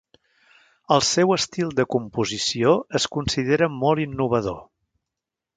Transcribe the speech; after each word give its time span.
El 0.95 1.03
seu 1.09 1.33
estil 1.35 1.69
de 1.81 1.85
composició 1.97 2.73
es 3.01 3.07
considera 3.17 3.71
molt 3.77 4.05
innovador. 4.11 4.61